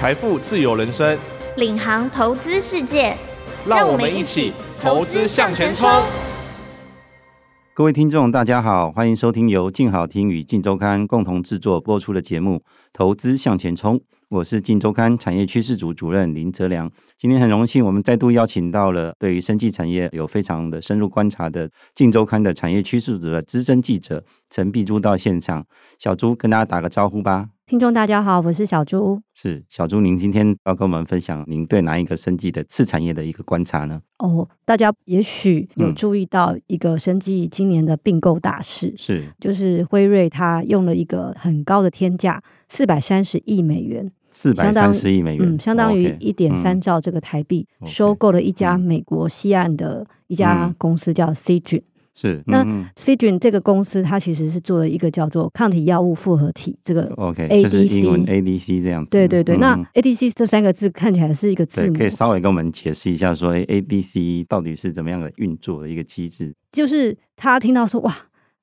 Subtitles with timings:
[0.00, 1.18] 财富自由人生，
[1.58, 3.14] 领航投资世界，
[3.66, 5.86] 让我们一起投资向前冲。
[7.74, 12.56] 各位听众，大家好，欢迎收听由静好听与静周刊共同制作播出的节目
[12.94, 13.98] 《投资向前冲》。
[14.30, 25.66] 我是静周刊产业趋势组主任林泽良，今天很荣幸，我们再度邀请到了对于生技产业有非常的深入观察的静周刊的产业趋势组的资深记者陈碧珠到现场。
[25.98, 27.48] 小朱跟大家打个招呼吧。
[27.70, 29.22] 听众大家好，我是小朱。
[29.32, 34.02] 是小朱，您今天要跟我们分享您对哪一个生技的次产业的一个观察呢？
[34.18, 44.10] 哦，大家也许有注意到一个生技今年的并购大事，是就是辉瑞它用了一个很高的天价，四百三十亿美元。
[44.32, 51.82] 四百三十亿美元，嗯，相当于一点三兆这个台币，收购了一家美国西岸的一家公司，叫 Seagen。
[52.20, 52.62] 是，那
[52.96, 59.10] Seagen 这个公司，它其实是做了一个叫做抗体药物复合体，这个 OK，就是英文 ADC 这样子。
[59.10, 66.54] 对对对，那 ADC 这三个字看起来是一个字母，可以稍微跟我们解释一下，说 ADC 到底是怎么样的运作的一个机制？
[66.70, 68.14] 就是他听到说，哇。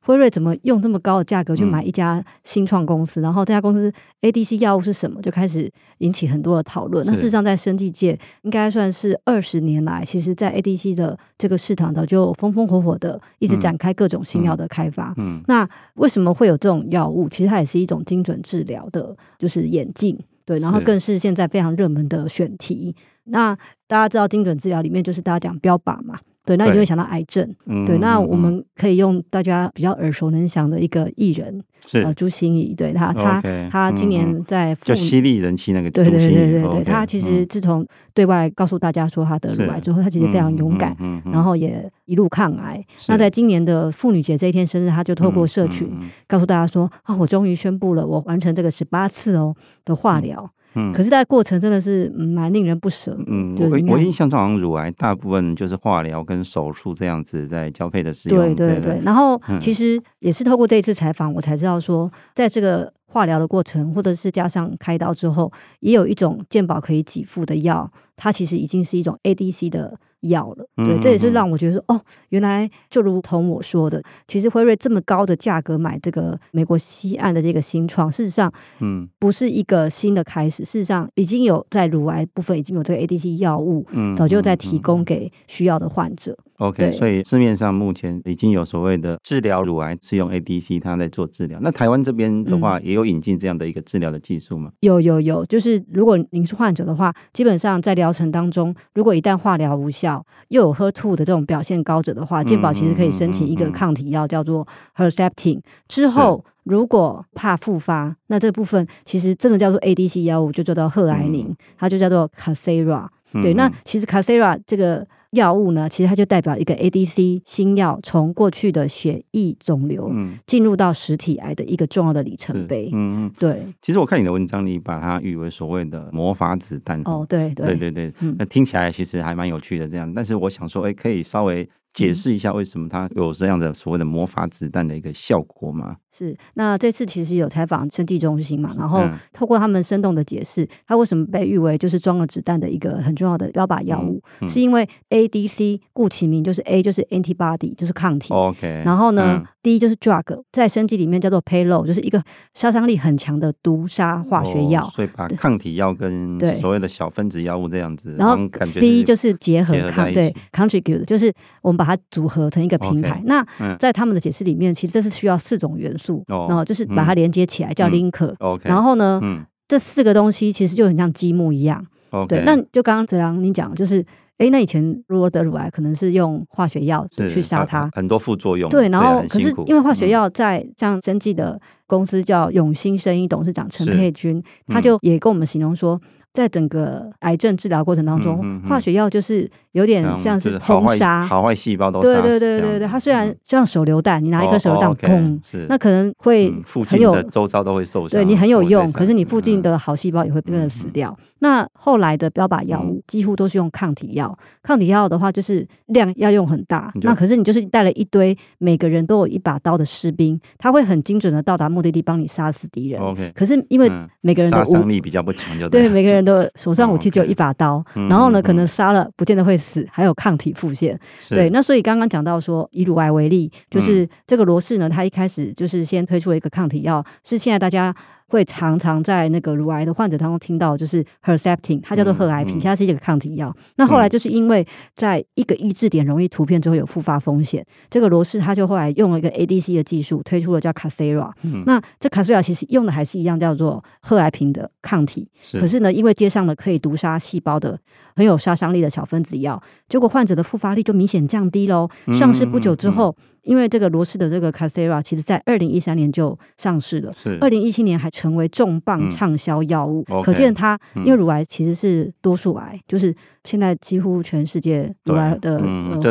[0.08, 3.20] 辉瑞怎么用这么高的价格去买一家新创公司？
[3.20, 3.92] 嗯、然后这家公司
[4.22, 5.22] ADC 药物是什么？
[5.22, 7.06] 就开始引起很多的讨论。
[7.06, 15.14] 那事实上，在生技界应该算是二十年来，其实，在 ADC 的这个市场的就风风火火的一直展开各种新药的开发。
[15.18, 17.28] 嗯，嗯那为什么会有这种药物？
[17.28, 20.18] 其实它也是一种精准治疗的，就是眼镜。
[20.46, 22.96] 对，然后更是现在非常热门的选题。
[23.26, 23.54] 那
[23.86, 26.18] 大家知道精准治疗里面就是大家讲标靶嘛。
[26.48, 27.54] 对，那你就会想到癌症。
[27.86, 32.74] 对，那我们可以用大家比较耳熟能详的一个艺人，是呃朱心怡。
[32.74, 35.92] 对他，他他今年在就犀利人气那个。
[35.92, 42.82] 对对对对对，他其实自从对外告诉大家说他得乳癌之后，他其实非常勇敢，然后也一路抗癌。
[43.10, 45.92] 那在今年的妇女节这一天生日，他就透过社群
[46.28, 49.54] 告诉大家说：“啊，我终于宣布了，我完成这个十八次哦
[49.84, 53.18] 的化疗。”嗯，可是，在过程真的是蛮令人不舍。
[53.26, 58.54] 嗯，我我印象中，好像乳癌大部分就是化疗跟手术这样子在交配的使用。
[58.56, 59.02] 对对对。
[59.04, 69.98] 然后，其实也是透过这一次采访，我才知道说，在这个化疗的过程，或者是加上开刀之后，也有一种健保可以给付的药，它其实已经是一种 ADC 的。
[70.22, 86.38] 要了，对，这也是让我觉得说，哦，原来就如同我说的，其实辉瑞这么高的价格买这个美国西岸的这个新创，事实上，嗯，不是一个新的开始，事实上已经有在乳癌部分已经有这个 ADC 药物，嗯，早就在提供给需要的患者。
[86.58, 91.60] OK，所以市面上目前已经有所谓的治疗乳癌是用 ADC，它在做治疗。
[91.62, 94.72] 那台湾这边的话，也有引进这样的一个治疗的技术吗？
[94.80, 100.07] 有有有，就是如果您是患者的话，基本上在疗程当中，如果一旦化疗无效，
[100.50, 105.62] 又有 HER2 的这种表现高者的话，健保其实可以申请一个抗体药，叫做 Herceptin。
[105.88, 113.08] 之后如果怕复发，那这部分其实真的叫做 ADC 药物，就叫做赫癌宁，它就叫做 Casera。
[113.34, 115.08] 对，那其实 Casera 这个。
[115.32, 120.12] 药物呢，其实它就代表一个 ADC 新药从过去的血液肿瘤
[120.46, 122.90] 进入到实体癌的一个重要的里程碑。
[122.94, 123.62] 嗯嗯，对。
[123.82, 127.02] 其实我看你的文章你把它誉为所谓的魔法子弹。
[127.06, 130.12] 哦，对对对对对，那听起来其实还蛮有趣的这样。
[130.14, 131.68] 但是我想说，哎，可以稍微
[131.98, 135.96] 解释一下为什么它有这样的所谓的魔法子弹的一个效果吗？
[136.16, 139.04] 是，那这次其实有采访生技中心嘛，然后
[139.34, 152.24] 透过他们生动的解释，它为什么被誉为就是装了子弹的一个很重要的标靶药物，嗯嗯、是因为 ADC 顾其名就是 A 就是 antibody 就是抗体，OK，然后呢、嗯、D 就是 drug，在生技里面叫做 payload，就是一个
[152.54, 163.20] 杀伤力很强的毒杀化学药、哦，所以把抗体药跟所谓的小分子药物这样子，然后 C 就是结合抗对 contribute，就是我们把它组合成一个平台。
[163.20, 166.24] Okay, 那、嗯、在他们的解释里面，其实这是需要四种元素。
[166.28, 168.34] 然后就是把它连接起来，叫 linker。
[168.64, 169.20] 然后呢，
[169.68, 171.86] 这四个东西其实就很像积木一样。
[172.30, 174.06] 对，那就刚刚哲良你讲，就是
[174.38, 178.70] 哎，那以前如果得乳癌，可能是用化学药去杀它，很多副作用。
[178.70, 186.00] 对，然后可是因为化学药在像生技的公司叫永兴生医董事长陈佩君，他就也跟我们形容说。
[186.34, 192.88] 在整个癌症治疗过程当中，化学药就是有点像是轰杀，好坏细胞都对对对对对。
[192.88, 195.40] 它虽然就像手榴弹，你拿一颗手榴弹，砰，
[195.70, 196.54] 那可能会
[196.88, 201.16] 很有周遭都会受伤，对你很有用，可是你附近的好细胞也会变得死掉。
[201.20, 213.02] 嗯、那后来的标靶药物几乎都是用抗体药，抗体药的话就是量要用很大，那可是你就是带了一堆每个人都有一把刀的士兵，他会很精准的到达目的地，帮你杀死敌人。
[213.02, 213.90] OK，可是因为
[214.22, 216.18] 每个人的杀伤力比较不强，就对，对每个人。
[216.28, 221.00] 的手上武器只有一把刀，然后呢，可能杀了不见得会死，还有抗体复现。
[221.30, 227.94] 对，那所以刚刚讲到说，以乳癌为例，就是这个罗氏呢，它一开始就是先推出了一个抗体药，是现在大家
[228.30, 233.56] 会常常在那个乳癌的患者当中听到，就是 Herceptin，它叫做赫癌平，它是一个抗体药。
[233.78, 234.66] 那后来就是因为
[234.96, 241.32] 在一个抑制点容易突变之后有复发风险，这个罗氏他就后来用了一个 ADC 的技术推出了叫 Casera。
[241.66, 247.80] 那这 Casera 其实用的还是一样叫做赫癌平的抗体，可是呢，因为接上了可以毒杀细胞的
[248.16, 251.90] 很有杀伤力的小分子药，结果患者的复发率就明显降低喽。
[252.12, 253.16] 上市不久之后。
[253.48, 263.16] 因为这个罗氏的这个 Casera，其实在二零一三年就上市了，是二零一七年还成为重磅畅销药物，嗯、可见它因为乳癌其实是多数癌，嗯、就是。
[263.48, 265.58] 现在几乎全世界乳癌的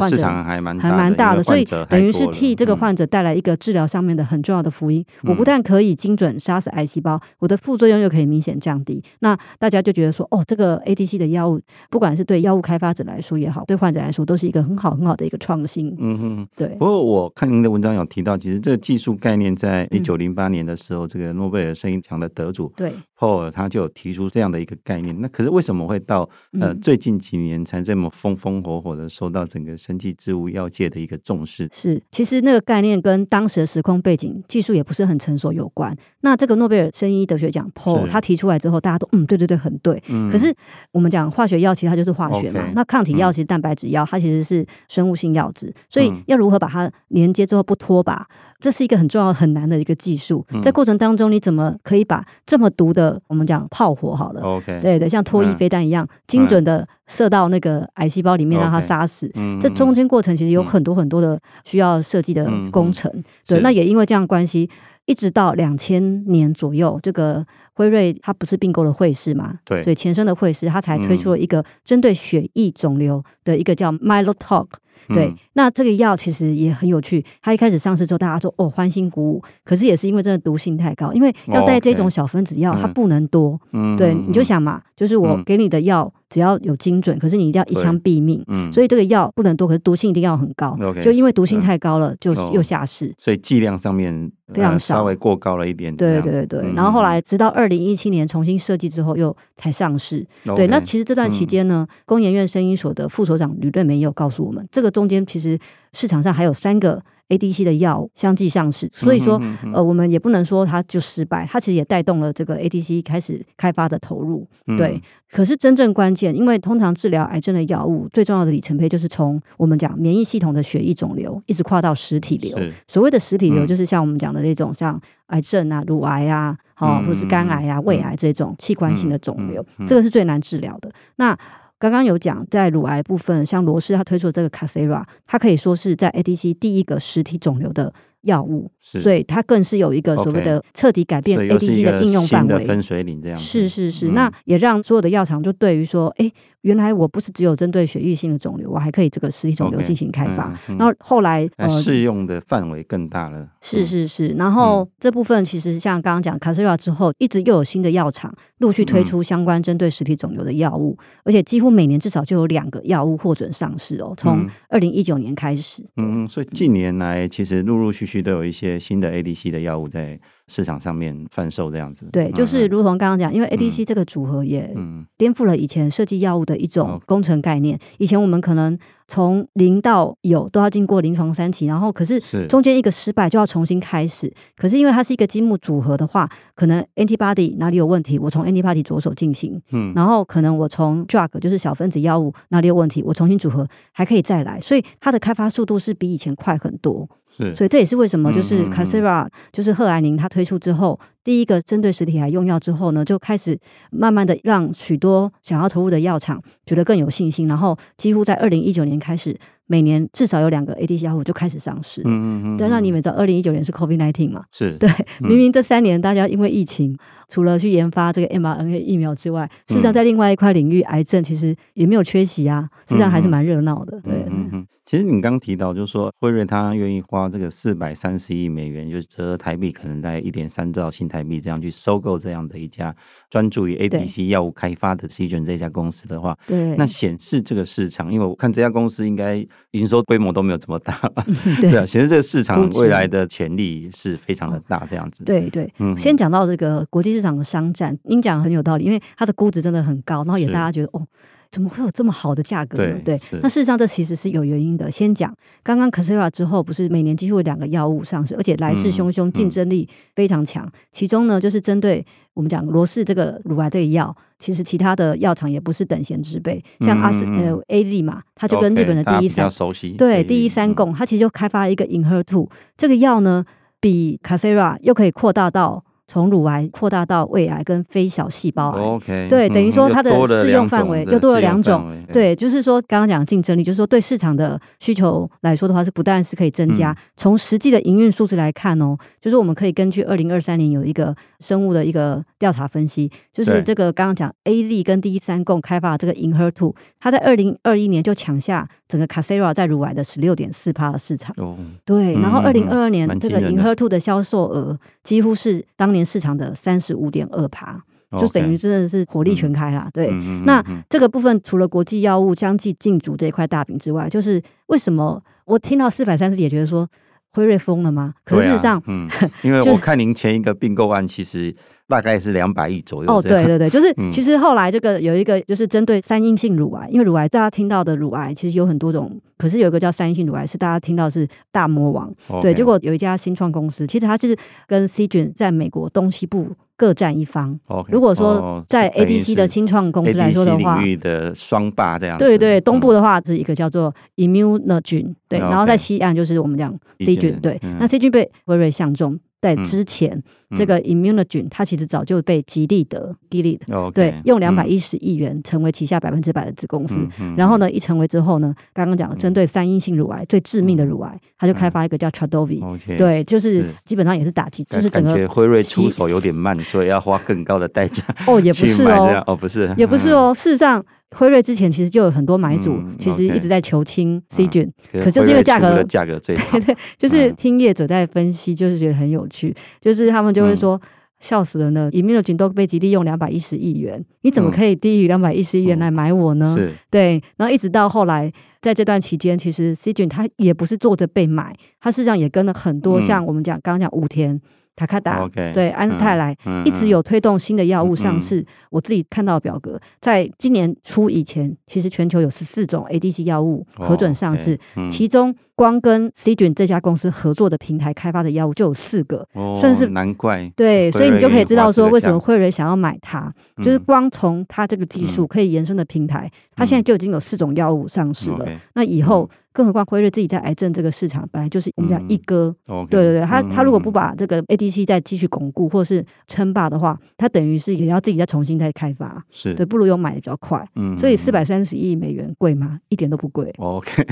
[0.01, 5.05] 患者还蛮还蛮大的，所以等于是替这个患者带来一个治疗上面的很重要的福音。
[5.25, 9.05] 我不但可以精准杀死癌细胞，我的副作用又可以明显降低。
[9.21, 11.61] 那大家就觉得说，哦，这个 ADC 的药物，
[11.91, 15.95] 不管是对药物开发者来说也好，对患者来说，都是一个很好很好的一个创新。
[15.99, 16.69] 嗯哼，对。
[16.79, 25.21] 不过我看您的文章有提到，其实这个技术概念在一九零八年的时候，这个诺贝尔生理奖的得主对 Paul 他就有提出这样的一个概念。
[25.21, 26.29] 那可是为什么会到
[26.61, 28.09] 呃最近几年才这么？
[28.11, 35.95] 风风火火的受到整个生技植物药界的一个重视，是其实那个概念跟当时的时空背景、技术也不是很成熟有关。
[36.21, 40.03] 那这个诺贝尔生医德学奖 Paul 他提出来之后，大家都嗯，对对对，很对。
[40.09, 40.55] 嗯、可是
[40.93, 42.61] 我们讲化学药，其实它就是化学嘛。
[42.61, 48.23] Okay, 那抗体药其实蛋白质药，它其实是生物性药质，所以要如何把它连接之后不脱靶？
[48.59, 59.31] 这是一个很重要、很难的一个技术，在过程当中，你怎么可以把这么毒的，我们讲炮火好了，OK，对对，像脱衣飞弹一样，精准的射到那个癌细胞里面，让它杀死。
[59.35, 63.11] 嗯这中间过程其实有很多很多的需要设计的工程。
[63.47, 64.69] 对，那也因为这样关系，
[65.05, 69.55] 一直到两千年左右，这个辉瑞它不是并购了惠氏嘛？
[69.65, 74.67] 对，所以前身的惠氏它才推出了一个针对血液肿瘤的一个叫 Mylotalk。
[75.09, 77.25] 对，那这个药其实也很有趣。
[77.41, 81.13] 它一开始上市之后，大家说哦欢欣鼓舞，可是也是因为真的毒性太高。
[81.13, 83.57] 因为要带这种小分子药，它不能多。
[83.73, 88.43] 嗯，对，你就想嘛，就是我给你的药只要有精准，可是你一定要一枪毙命。
[88.49, 90.77] 嗯，所以这个药不能多，可是毒性一定要很高。
[91.01, 93.15] 就因为毒性太高了，就又下市。
[93.17, 94.13] 所以剂量上面
[94.53, 95.95] 非常少，稍微过高了一点。
[95.95, 96.73] 对对对对。
[96.75, 100.27] 然后后来直到二零一七年重新设计之后，又才上市。
[100.57, 104.91] 对，那其实这段期间呢，工研院声音所的副所长吕瑞梅也有告诉我们，这个。
[104.97, 105.59] 中间其实
[105.93, 109.41] 市场上还有三个 ADC 的药相继上市，所以说
[109.73, 114.47] 呃，我们也不能说它就失败，它其实也带动了这个 ADC 开始开发的投入。
[114.77, 115.01] 对，
[115.31, 122.57] 可是真正关键，因为通常治疗癌症的药物最重要的里程碑就是从我们讲免疫系统的血液肿瘤，一直跨到实体瘤。
[122.87, 130.91] 所谓的实体瘤，就是像我们讲的那种像癌症啊、乳癌啊，好，或者是肝癌啊、胃癌这种器官性的肿瘤，这个是最难治疗的。
[131.17, 131.37] 那
[131.79, 137.93] 刚刚有讲，在乳癌部分，像罗氏他推出的这个 Casera，它可以说是在 ADC 第一个实体肿瘤的
[138.27, 142.65] 药物，是所以它更是有一个所谓的彻底改变 ADC 的应用范围。
[142.65, 146.31] 分水岭这样是是是，嗯、那也让所有的药厂就对于说，哎。
[146.63, 150.53] 原来我不是只有针对血液性的肿瘤，我还可以这个实体肿瘤进行开发。
[150.77, 153.47] 然后后来呃，适用的范围更大了。
[153.61, 164.13] 是是是，然后这部分其实像刚刚讲 Casera 之后，一直又有新的药厂陆续推出相关针对实体肿瘤的药物，而且几乎每年至少就有两个药物获准上市哦。
[164.17, 170.19] 从二零一九年开始，嗯，所以近年来其实陆陆续续都有一些新的 ADC 的药物在。
[170.49, 174.73] 市场上面贩售这样子，对，就是如同刚刚讲，因为 ADC 这个组合也
[175.17, 177.79] 颠覆了以前设计药物的一种工程概念。
[177.99, 184.33] 以前我们可能从零到有都要经过临床三期，然后可是中间一个失败就要重新开始。
[184.57, 197.09] 可是因为它是一个积木组合的话，可能 antibody 哪里有问题，我从 antibody 着手进行，嗯，然后可能我从 drug 就是小分子药物哪里有问题，我重新组合还可以再来，所以它的开发速度是比以前快很多。
[197.29, 203.59] 是，所以这也是为什么，就是 Casera，就是赫兰宁它推出之后，第一个针对实体癌用药之后呢，就开始
[203.91, 209.35] 慢慢的让许多想要投入的药厂觉得更有信心，然后几乎在二零一九年开始，
[209.67, 212.03] 每年至少有两个 ADC 药物就开始上市。
[212.05, 212.57] 嗯嗯嗯。
[212.59, 214.45] 对，那你们知道二零一九年是 COVID nineteen 嘛？
[214.53, 214.73] 是。
[214.73, 214.91] 对，
[215.21, 216.95] 明明这三年大家因为疫情，
[217.29, 224.01] 除了去研发这个 mRNA 疫苗之外，事实上在另外一块领域，癌症其实也没有缺席啊，实际上还是蛮热闹的。
[224.03, 224.25] 对。
[224.29, 232.95] 嗯其实你刚提到，就是说辉瑞他愿意花这个四百三十亿美元，就是折合台币可能在一点三兆新台币这样去收购这样的一家
[233.29, 241.25] 专注于 ABC 药物开发的 Seagen 这家公司的话，对，那显示这个市场，因为我看这家公司应该营收规模都没有这么大吧？
[241.61, 245.25] 对，对啊，显示这个市场未来的潜力是非常的大，这样子。
[245.25, 251.07] 对对，嗯，先讲到这个国际市场的商战，您讲很有道理，因为它的估值真的很高，然后也大家觉得哦。
[251.53, 252.99] 怎么会有这么好的价格呢？
[253.05, 254.91] 对，对，那事实上这其实是有原因的。
[254.91, 260.67] 先讲刚刚 Casera 之后，不是每年几乎有两个药物上市，而且来势汹汹，竞争力非常强。
[260.67, 262.05] 嗯嗯、其中呢，就是针对
[262.35, 269.49] 我们讲罗氏这个乳癌这个药，其实其他的药厂也不是等闲之辈，像阿斯呃 AZ 嘛，它就跟日本的第一三
[269.97, 273.45] 对第一三共，它其实就开发了一个 Inher Two 这个药呢，
[273.81, 275.85] 比 Casera 又可以扩大到。
[276.09, 307.81] 从乳癌扩大到胃癌跟非小细胞癌，okay, 对，等于说它的适用范围又多了两种，对，就是说刚刚讲竞争力，就是说对市场的需求来说的话，是不但是可以增加，从、嗯、实际的营运数字来看哦，就是我们可以根据二零二三年有一个生物的一个调查分析，就是这个刚刚讲 A Z 跟第一三共开发的这个 Inher Two，它在二零二一年就抢下整个 Casera 在乳癌的十六点四趴的市场，哦、对，然后二零二二年这个 Inher Two 的销售额几乎是当年市场的三十五点二趴，
[308.19, 309.89] 就等于真的是火力全开啦。
[309.93, 310.11] 对，
[310.45, 316.89] 那这个部分除了国际药物相继进驻这一块大饼之外，就是为什么我听到四百三十也觉得说
[317.33, 318.15] 辉瑞疯了吗？
[318.25, 319.09] 可是事实上，嗯，
[319.43, 321.55] 因为我 看您前一个并购案其实
[321.89, 323.13] 大概是两百亿左右。
[323.13, 332.13] 哦，对对对，就是其实后来这个有一个就是针对三阴性乳癌，因为乳癌大家听到的乳癌其实有很多种，可是有一个叫三阴性乳癌是大家听到是大魔王。
[332.41, 336.49] 对，结果有一家新创公司，其实它是跟 Seagen 在美国东西部。
[336.79, 337.59] 各占一方。
[337.69, 342.19] Okay, 如果说在 ADC 的新创公司来说的话，领域的双霸这样。
[342.19, 349.19] 对对，东部的话是一个叫做 Immunogen，对，然后在西岸就是我们讲 Seagen，对，那 Seagen 被辉瑞相中。
[349.55, 350.11] 在之前，
[350.51, 356.99] 嗯、这个 Immunogen 它其实早就被吉利德 Gilead、okay, 对用两百一十亿元成为旗下百分之百的子公司。
[357.37, 368.03] 然后呢，一成为之后呢，刚刚讲针对三阴性乳癌、嗯、最致命的乳癌，它就开发一个叫嗯、对，就是基本上也是打击，就是整个辉瑞出手有点慢，所以要花更高的代价。
[368.27, 370.85] 哦，也不是哦，哦不是，也不是哦，事实上。
[371.17, 380.81] 辉瑞之前其实就有很多买主，嗯、其实一直在求亲 Seagen，、嗯、可就是因为价格价格最对对，就是听业者在分析，就是觉得很有趣，嗯、就是他们就会说、嗯、
[381.21, 386.55] 笑死了呢，Immunogen 都被吉利用两百一十亿元，你怎么可以低于两百一十亿元来买我呢？
[386.59, 388.31] 嗯、对，然后一直到后来，
[388.61, 394.41] 在这段期间，其实 Seagen 他也不是坐着被买，他实际上也跟了很多像我们讲刚刚讲武田。
[394.77, 398.45] 塔卡达对安泰来一直有推动新的药物上市。
[398.71, 404.59] 我自己看到表格，在今年初以前，其实全球有十四种 ADC 药物核准上市，
[404.91, 409.27] 其中光跟 Seagen 这家公司合作的平台开发的药物就有四个，
[409.59, 410.49] 算是难怪。
[410.55, 413.33] 对，所以你就可以知道说，为什么辉瑞想要买它，
[413.63, 418.47] 就是光从它这个技术可以延伸的平台，它现在就已经有四种药物上市了。
[418.75, 419.29] 那以后。
[419.57, 429.55] 更何况辉瑞自己在癌症这个市场本来就是我们讲一哥，嗯对对对，他他如果不把这个 ADC 再继续巩固或是称霸的话，他等于是也要自己再重新再开发，是。
[429.55, 432.79] 对，不如用买的比较快，嗯，所以四百三十亿美元贵吗？
[432.91, 434.07] 一点都不贵，OK，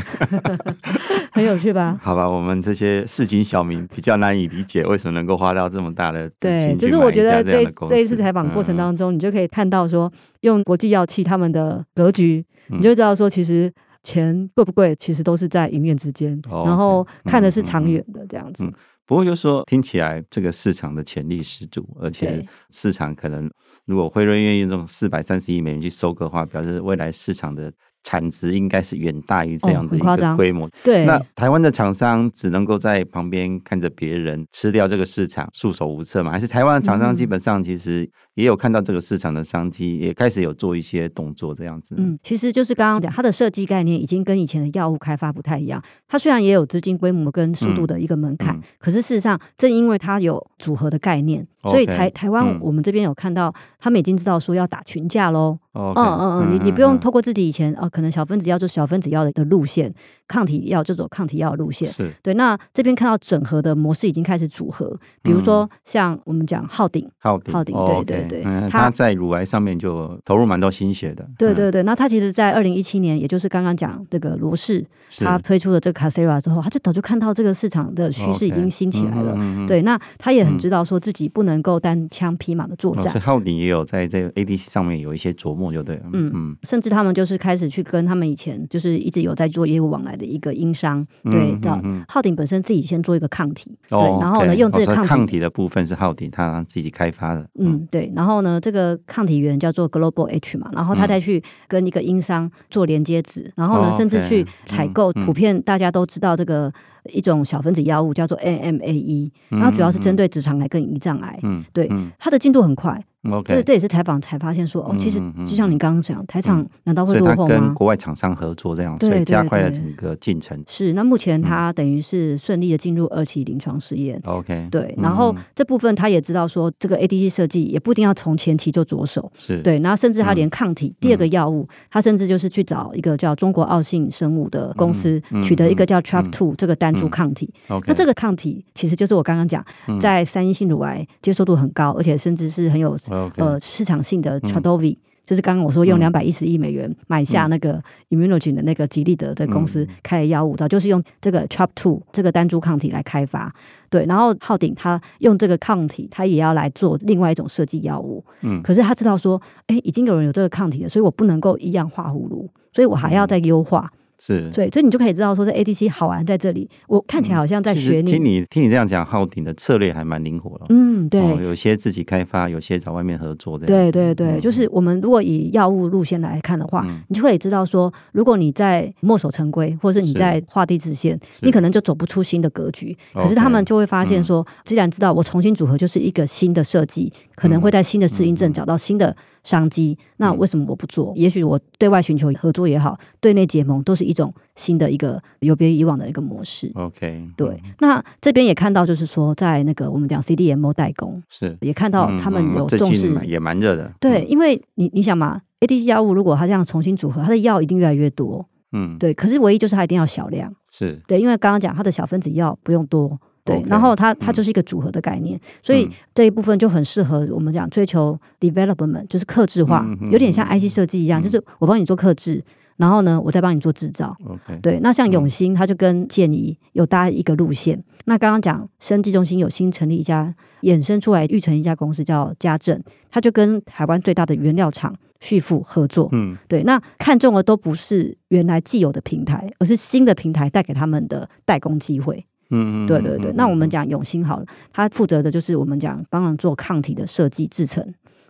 [1.35, 1.99] 很有趣吧？
[2.03, 10.11] 好吧，我们这些市井小民比较难以理解为什么能够花到这么大的，对，就是我觉得这这一次采访过程当中，嗯、你就可以看到说，
[10.41, 13.71] 用国际药企他们的格局，你就知道说其实。
[14.07, 18.63] 钱贵不贵，其实都是在一念之间，哦、然后看的是长远的这样子。
[18.63, 18.75] 嗯嗯嗯、
[19.07, 23.51] 不过就说听起来这个市场的潜力十足，而且市场可能
[23.87, 27.73] 如果辉瑞愿意用四百三十亿美元去收购的话，表示未来市场的。
[28.05, 30.71] 产值应该是远大于这样的一个规模。
[30.85, 36.31] 对，那台湾的厂商只能够在旁边看着别人吃掉这个市场，束手无策嘛？
[36.31, 41.95] 还是台湾的厂商基本上其实也有看到这个市场的商机，也开始有做一些动作这样子？
[41.99, 45.83] 嗯，其实就是刚刚讲，它的设计概念已经跟以前的药物开发不太一样。
[46.07, 55.59] 它虽然也有资金规模跟速度的一个门槛，可是事实上正因为它有组合的概念，所以台台湾我们这边有看到，他们已经知道说要打群架喽。
[55.75, 59.93] 嗯嗯嗯，你你不用透过自己以前哦，可能小分子药就小分子药的的路线，
[60.29, 61.89] 抗体药就走抗体药的路线。
[61.89, 62.33] 是，对。
[62.35, 71.29] 那这边看到整合的模式已经开始组合，比如说像我们讲浩鼎，浩鼎，浩鼎，对对对，他在乳癌上面就投入蛮多心血的。
[71.37, 74.85] 对对对，那他其实，在二零一七年，也就是刚刚讲这个罗氏，
[75.19, 79.37] 他推出了这个 Casera 之后，他就早就看到这个市场的趋势已经兴起来了。
[79.67, 83.21] 对，那他也很知道说自己不能够单枪匹马的作战。
[83.21, 85.64] 浩鼎也有在这个 ADC 上面有一些琢磨。
[85.73, 106.73] 就对了，嗯嗯，甚至他们就是开始去跟他们以前就是一直有在做业务往来的一个英商，对，叫浩鼎本身自己先做一个抗体，对，然后呢用这个抗体的部分是浩鼎他自己开发的，嗯，对，然后呢这个抗体源叫做 Global H 嘛，然后他再去跟一个英商做连接子，然后呢甚至去采购普遍大家都知道这个
[107.13, 113.03] 一种小分子药物叫做 NMAE，然后主要是针对直肠癌跟胰脏癌，嗯，对，它的进度很快。
[113.31, 117.49] OK，这这也是采访才发现说，哦，其实就像你刚刚讲，台厂难道会落后吗？
[117.49, 120.63] 跟国外厂商合作这样，所以加快了整个进程。
[120.67, 124.21] 是，那目前他等于是顺利的进入二期临床试验。
[124.25, 129.31] OK，对，然后这部分他也知道说，这个 ADC 设计也不一定要从前期就着手。
[129.39, 129.61] 是。
[129.63, 137.53] 对，然后甚至他连抗体第二个药物，他甚至就是去找一个叫中国奥信生物的公司，取得一个叫 Trap Two 这个单株抗体。
[137.87, 139.65] 那这个抗体其实就是我刚刚讲，
[140.01, 142.97] 在三阴性乳癌接受度很高，而且甚至是很有
[143.37, 153.55] 呃市场性的 Trodelvy，就是刚刚我说用两百一十亿美元买下那个 Immunogen 的那个吉利德的公司开的药物，早就是用这个 Trap Two 这个单株抗体来开发。
[153.89, 158.25] 对，然后浩鼎他用这个抗体，他也要来做另外一种设计药物。
[158.43, 163.91] 嗯，可是他知道说，哎，已经有人有这个抗体了，所以我不能够一样画葫芦，所以我还要再优化。
[164.27, 166.67] 是，对，所以你就可以知道说，这 ADC 好玩在这里。
[166.89, 168.11] 我看起来好像在学你。
[168.11, 170.65] 听你听你这样讲，浩鼎的策略还蛮灵活的。
[170.71, 173.67] 嗯，对，有些自己开发，有些找外面合作的。
[173.67, 182.97] 对对对，就是我们如果以药物路线来看的话，你就可以知道说，如果你在墨守成规，或者是你在画地自限，你可能就走不出新的格局。
[183.13, 189.15] 可是他们就会发现说，既然知道我重新组合就是一个新的设计，可能会在新的适应症找到新的。
[189.45, 191.13] 商机，那为什么我不做？
[191.13, 196.73] 嗯、也许我对外寻求合作也好，对内结盟都是一种新的一个有别于以往的一个模式。
[196.75, 197.49] OK，对。
[197.49, 203.93] 嗯、那这边也看到，就是说，在那个我们讲 CDMO 代工，是也看到他们有重视，嗯嗯、也蛮热的。
[204.01, 208.49] 对，因为你你想嘛，ADC 药物如果它这样重新组合，它的药一定越来越多。
[208.73, 209.13] 嗯，对。
[209.15, 210.53] 可是唯一就是它一定要小量。
[210.71, 213.21] 是对，因为刚刚讲它的小分子药不用多。
[213.45, 222.43] 对，然后它它就是一个组合的概念，所以这一部分就很适合我们讲追求 development，就是克制化，有点像 IC 设计一样，就是我帮你做克制，
[222.79, 224.17] 然后呢，我再帮你做制造。
[224.63, 227.85] 对，那像永兴，它就跟建宜有搭一个路线。
[228.07, 236.09] 那刚刚讲生技中心有新成立一家衍生出来育成一家公司叫家政，它就跟台湾最大的原料厂旭富合作。
[236.13, 242.25] 嗯，对，那看中的都不是原来既有的平台，而是新的平台带给他们的代工机会。
[242.55, 243.33] 嗯，对对对。
[243.33, 247.85] 那我们讲永兴好了，他负责的就是我们讲帮人做抗体的设计制成，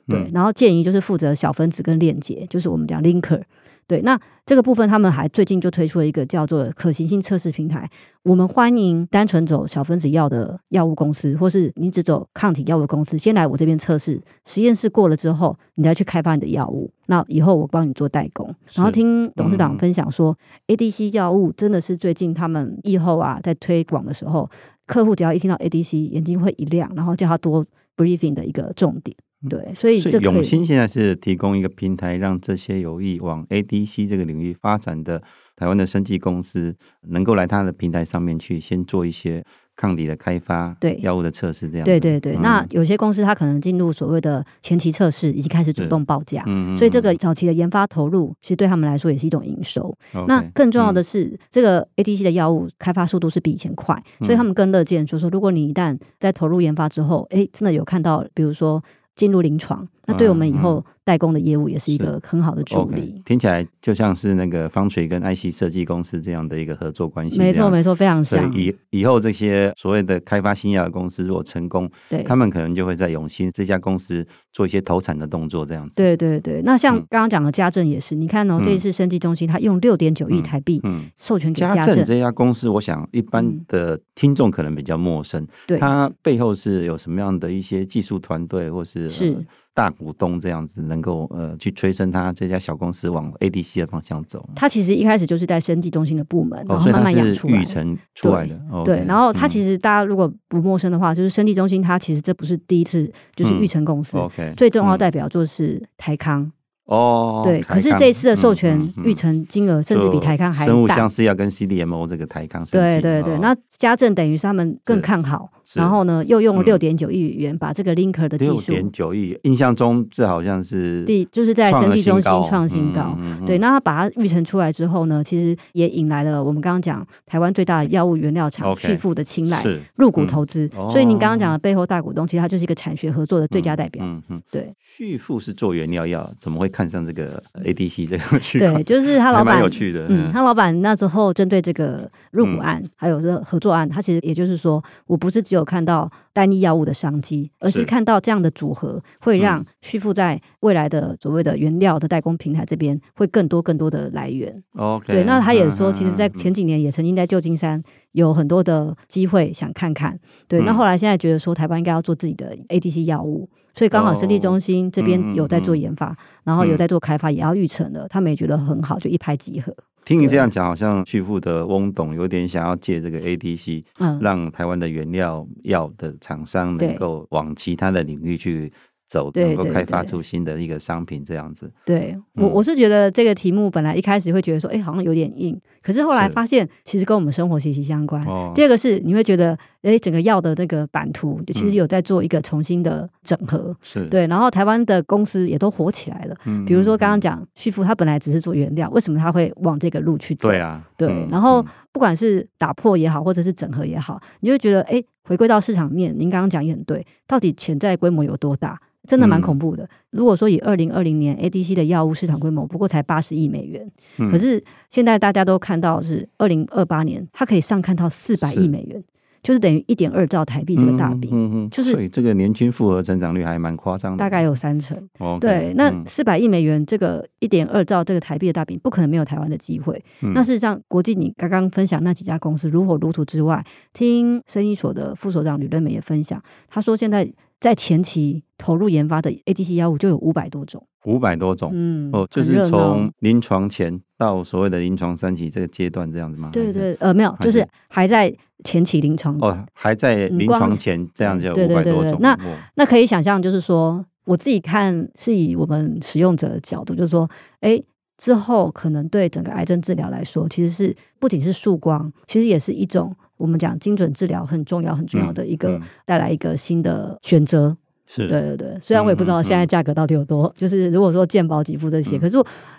[0.08, 0.30] 对。
[0.32, 3.42] 然后建议就是负责小分子跟链接，就是我们讲 linker。
[3.86, 7.88] 对，那这个部分他们还最近就推出了一个叫做可行性测试平台。
[8.22, 16.90] 我们欢迎单纯走小分子药的药物公司，或是你只走抗体药物公司，先来我这边测试，实验室过了之后，你再去开发你的药物。
[17.06, 18.54] 那以后我帮你做代工。
[18.74, 20.34] 然后听董事长分享说
[20.68, 24.48] ，ADC 药物真的是最近他们以后啊在推广的时候，
[24.86, 27.66] 客户只要一听到 ADC，眼睛会一亮，然后叫他多
[27.96, 29.14] briefing 的一个重点。
[29.48, 35.22] 对，所以这永兴现在是提供一个平台，让这些有意往 ADC 这个领域发展的
[35.56, 36.74] 台湾的生技公司，
[37.08, 39.44] 能够来它的平台上面去先做一些
[39.76, 41.84] 抗体的开发，对药物的测试这样。
[41.84, 49.96] 对对对，嗯、那有些公司它可能进入所谓的前期测试，已经开始主动报价，嗯、所以这个早期的研发投入，其实对他们来说也是一种营收。
[50.26, 58.82] 那更重要的是，嗯、这个 ADC 的药物开发速度是比以前快，所以他们更乐见，就是说如果你一旦在投入研发之后，哎，真的有看到，比如说。
[59.14, 63.14] 进入临床，那对我们以后代工的业务也是一个很好的助力。
[63.18, 67.38] Okay, 听起来就像是那个方锤跟 IC 设计公司这样的一个合作关系。
[67.38, 68.52] 没错，没错，非常像。
[68.54, 75.96] 以以后这些所谓的开发新药的公司如果成功，对，他们可能就会在永兴这家公司做一些投产的动作，这样子。
[75.96, 80.80] 对对对，那像刚刚讲的家政也是，嗯、你看哦，这一次生技中心他用六点九亿台币
[81.16, 89.32] 授权给嘉正，正这家公司，我想一般的听众可能比较陌生，对、嗯，它背后是有什么样的一些技术团队，或是是。
[89.32, 94.48] 呃大股东这样子能够呃去催生他这家小公司往 ADC 的方向走。
[94.54, 97.60] 他其实一开始就是在生技中心的部门，然后慢慢养出来。
[97.60, 98.58] 育成出来的。
[98.84, 104.16] 对，然后他其实大家如果不陌生的话，就是生技中心，他其实这不是第一次，就是育成公司。
[104.16, 106.50] OK，最重要代表就是台康。
[106.86, 110.72] 哦，对，可是这一次的授权预成金额甚至比台康还大。
[110.72, 112.64] 生物相似要跟 CDMO 这个台康。
[112.70, 115.50] 对对对，那家政等于是他们更看好。
[115.76, 123.16] 然后呢，又用了六点九亿元把这个 linker 的技术，六点九亿，印象中这好像是第就是在生技中心创新高，
[123.46, 123.56] 对。
[123.56, 129.64] 那他把它育成出来之后呢，其实也引来了我们刚刚讲台湾最大的药物原料厂旭富的青睐，
[129.96, 130.70] 入股投资。
[130.90, 134.04] 所以您刚刚讲的背后大股东，其实他就是一个产学合作的最佳代表。
[134.04, 134.70] 嗯嗯，对。
[134.78, 138.82] 旭富是做原料药，怎么会看上这个 ADC 这个 区块？
[138.82, 140.06] 对，就是他老板有趣的。
[140.08, 154.60] 嗯，他老板那时候针对这个入股案，还有这合作案，他其实也就是说，我不是只有看到单一药物的商机，而是看到这样的组合会让旭富在未来的所谓的原料的代工平台这边会更多更多的来源。
[154.74, 160.18] OK，对，那他也说，其实，在前几年也曾经在旧金山有很多的机会想看看。
[160.48, 163.48] 对，那后来现在觉得说，台湾应该要做自己的 ADC 药物。
[163.74, 169.74] 所以刚好生技中心这边有在做研发，然后有在做开发，也要预成了，他们也觉得很好，就一拍即合。
[170.04, 178.72] 听你这样讲，好像旭富的翁董有点想要借这个 ADC，嗯，让台湾的原料药的厂商能够往其他的领域去。
[179.14, 181.70] 走能够开发出新的一个商品，这样子。
[181.84, 188.20] 对我，我是觉得这个题目本来一开始会觉得说，哎，好像有点硬，可是后来发现其实跟我们生活息息相关。
[188.56, 193.76] 第二个是你会觉得，哎，整个药的这个版图其实有在做一个重新的整合。
[193.80, 196.36] 是对，然后台湾的公司也都火起来了。
[196.66, 200.48] 比如说刚刚讲旭富，他本来只是做原料，为什么他会往这个路去走？
[200.48, 201.08] 对啊，对。
[201.30, 208.80] 然后不管是打破也好，或者是整合也好，你就觉得，哎，回归到市场面，您刚刚讲也很对，到底潜在规模有多大？
[209.06, 209.86] 真的蛮恐怖的。
[210.12, 213.86] 如果说以二零二零年 ADC 的药物市场规模不过才八十亿美元，
[214.30, 219.04] 可是现在大家都看到是二零二八年，它可以上看到四百亿美元，
[219.44, 221.30] 就是等于一点二兆台币这个大饼。
[221.32, 224.98] 嗯嗯，就是所以这个年均复合成长率还蛮夸张的，大概有三成。
[225.38, 230.02] 对，那四百亿美元这个一点二兆这个台币的大饼，不可能没有台湾的机会。
[230.34, 237.30] 那事实上，国际你刚刚分享那几家公司如火如荼之外，听生意所的副所长吕瑞美也分享，他说现在。
[237.60, 246.50] 在前期投入研发的 ADC 药物就有五百多种，五百多种，嗯，哦，就是从临床前到所谓的临床三期这个阶段这样子吗？
[246.52, 249.38] 对对，呃，没有，就是还在前期临床。
[249.40, 252.18] 哦，还在临床前这样就有五百多种。
[252.20, 252.38] 那
[252.74, 257.28] 那可以想象，就是说，我自己看是以我们使用者的角度，就是说，
[257.60, 257.82] 哎，
[258.18, 263.16] 之后可能对整个癌症治疗来说，其实是不仅是束光，其实也是一种。
[263.36, 267.76] 我们讲精准治疗很重要，很重要的一个带来一个新的选择。
[268.06, 272.36] 是对对对，虽然我也不知道现在价格到底有多， 就是如果说健保给付这些，可是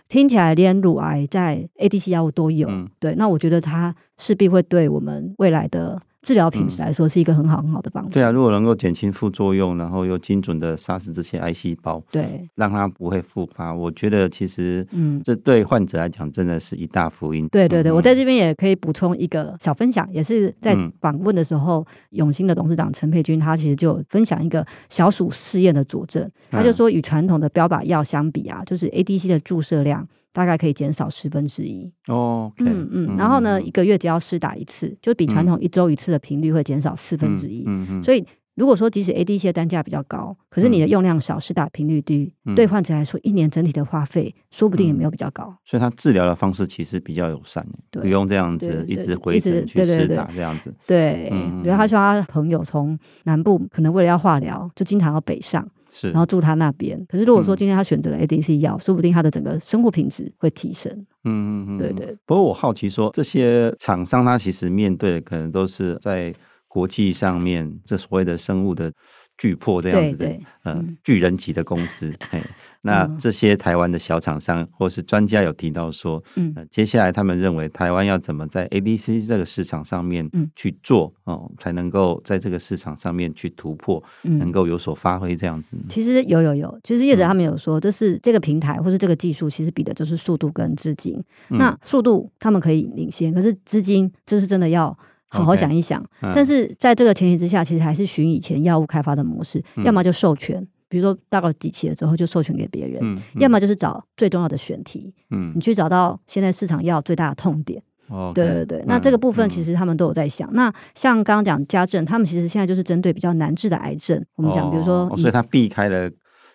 [0.07, 2.69] 听起来连乳癌在 ADC 药物都有。
[2.99, 5.99] 对，那我觉得它势必会对我们未来的。
[6.25, 8.09] 治疗品质来说是一个很好很好的帮助。
[8.09, 17.47] 对啊，如果能够减轻副作用，然后又精准的杀死这些癌细胞，对，让它不会复发，我觉得其实，嗯，这对患者来讲真的是一大福音。
[17.49, 30.07] 对对对，我在这边也可以补充一个小分享，也是在访问的时候，永兴的董事长陈佩君他其实就分享一个小鼠试验的佐证，他就说与传统的标靶药相比啊，就是 ADC 的注射量。
[30.35, 37.63] 大概可以减少十分之一哦，嗯嗯，然后呢，一个月只要施打一次，就比传统一周一次的频率会减少四分之一。
[37.65, 38.21] 嗯嗯，所以
[38.55, 45.55] 如果说即使 ADC 的单价比较高，可是你的用量少，施打频率低，对患者来说，一年整体的花费说不定也没有比较高。
[45.63, 50.75] 所以他治疗的方式其实比较友善，不用这样子一直回诊去施打这样子。
[50.85, 51.29] 对，
[51.63, 55.65] 比如他说他朋友从南部可能为了要化疗，就经常要北上。
[55.95, 57.01] 是，然后住他那边。
[57.08, 60.91] 可是如果说今天他选择了 ADC 药，嗯、说不定他的整个生活品质会提升。
[61.23, 62.17] 嗯嗯嗯，对对。
[62.25, 66.36] 不过我好奇说，这些厂商他其实面对的可能都是在
[66.67, 68.91] 国际上面这所谓的生物的。
[69.37, 72.41] 巨破这样子的，呃，巨人级的公司， 嘿，
[72.81, 85.75] 那这些台湾的小厂商或是专家有提到说，嗯，接下来他们认为台湾要怎么在 ADC 这个市场上面去做哦，才能够在这个市场上面去突破，能够有所发挥这样子。
[85.89, 91.21] 其实有有有，其实业者他们有说，就是这个平台或是这个技术，其实比的就是速度跟资金。
[91.49, 94.97] 那速度他们可以领先，可是资金这是真的要。
[95.27, 108.79] 好好想一想但是在这个前提之下，其实还是循以前药物开发的模式，嗯、要么就授权，比如说大概几期了之后就授权给别人，要么就是找最重要的选题，嗯，你去找到现在市场药最大的痛点，哦、对对对。
[108.79, 110.47] 嗯、那这个部分其实他们都有在想。
[110.51, 116.09] 嗯、那像刚刚讲家政，他们其实现在就是针对比较难治的癌症，我们讲，比如说、哦，所以他避开了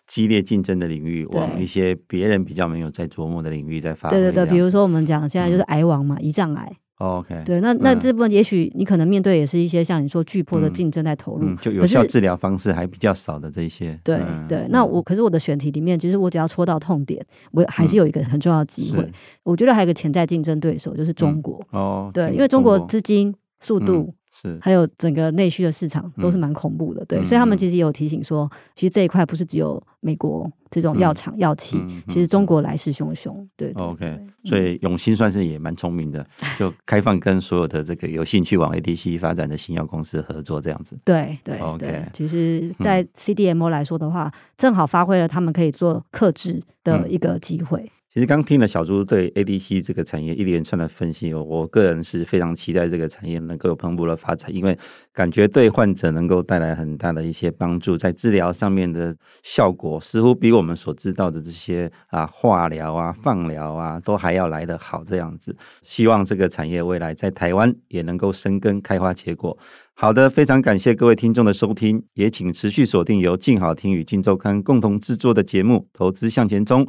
[0.06, 4.18] 激烈竞争的领域，往一些别人比较没有在琢磨的领域在发展。
[4.18, 6.76] 对对对，比如说我们讲现在就是癌王嘛，胰脏、嗯、癌。
[7.00, 13.98] OK，对，那那这部分也许你可能面对也是一些像你说巨破的竞争在投入，就有效治疗方式还比较少的这些。
[14.04, 19.10] 对对，那我可是我的选题里面，其实我只要戳到痛点，我还是有一个很重要的机会。
[19.42, 21.58] 我觉得还有一个潜在竞争对手就是中国。
[21.70, 24.14] 哦，对，因为中国资金、速度。
[24.30, 33.82] 是，还有整个内需的市场都是蛮恐怖的，嗯、对，所以他们其实也有提醒说，其实这一块不是只有美国这种药厂药企，其实中国来势汹汹，对，对，对。
[33.82, 36.24] OK，所以永新算是也蛮聪明的，
[36.56, 40.96] 就开放跟所有的这个有兴趣往 ADC 发展的新药公司合作这样子。
[41.04, 42.06] 对对，OK。
[42.12, 47.90] 其实，在 CDMO 来说的话，正好发挥了他们可以做克制的一个机会。
[48.12, 54.76] 其实刚听了小朱对 ADC 这个产业一连串的分析，我个人是非常期待这个产业能够蓬勃的发展，因为
[55.12, 65.04] 感觉对患者能够带来很大的一些帮助，在治疗上面的效果似乎比我们所知道的这些啊化疗啊、放疗啊都还要来得好。
[65.04, 69.56] 这样子，希望这个产业未来在台湾也能够生根开花结果。
[69.94, 76.84] 好的，非常感谢各位听众的收听，也请持续锁定由静好听与静周刊共同制作的节目《投资向前冲》。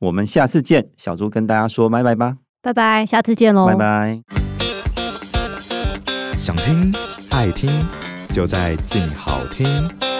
[0.00, 4.22] 我们下次见，小猪跟大家说拜拜吧，拜拜，下次见喽，拜拜。
[6.36, 6.92] 想听
[7.30, 7.70] 爱听，
[8.30, 10.13] 就在静好听。